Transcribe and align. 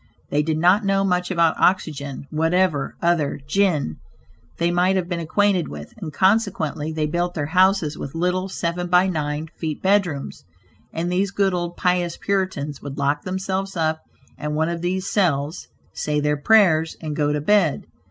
They 0.31 0.41
did 0.41 0.57
not 0.57 0.83
know 0.83 1.03
much 1.03 1.29
about 1.29 1.59
oxygen, 1.59 2.25
whatever 2.31 2.95
other 3.03 3.39
"gin" 3.47 3.97
they 4.57 4.71
might 4.71 4.95
have 4.95 5.07
been 5.07 5.19
acquainted 5.19 5.67
with; 5.67 5.93
and 5.97 6.11
consequently 6.11 6.91
they 6.91 7.05
built 7.05 7.35
their 7.35 7.45
houses 7.53 7.99
with 7.99 8.15
little 8.15 8.49
seven 8.49 8.87
by 8.87 9.05
nine 9.05 9.49
feet 9.59 9.79
bedrooms, 9.83 10.43
and 10.91 11.11
these 11.11 11.29
good 11.29 11.53
old 11.53 11.77
pious 11.77 12.17
Puritans 12.17 12.81
would 12.81 12.97
lock 12.97 13.21
themselves 13.21 13.77
up 13.77 14.01
in 14.39 14.55
one 14.55 14.69
of 14.69 14.81
these 14.81 15.07
cells, 15.07 15.67
say 15.93 16.19
their 16.19 16.35
prayers 16.35 16.95
and 16.99 17.15
go 17.15 17.31
to 17.31 17.39
bed. 17.39 17.83